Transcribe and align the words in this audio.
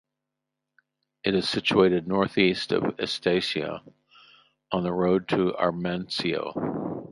It 1.23 1.35
is 1.35 1.47
situated 1.47 2.07
northeast 2.07 2.71
of 2.71 2.81
Istiaia, 2.97 3.81
on 4.71 4.81
the 4.83 4.91
road 4.91 5.27
to 5.27 5.51
Artemisio. 5.53 7.07